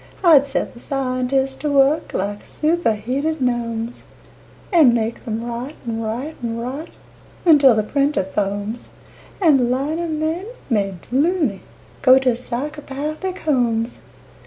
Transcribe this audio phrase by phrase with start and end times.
[0.23, 4.01] I'd set the scientists to work like superheated gnomes,
[4.73, 6.93] And make them write and write and write
[7.45, 8.89] until the printer foams
[9.39, 11.61] And lino men, made "loony",
[12.01, 13.99] go to psychopathic homes.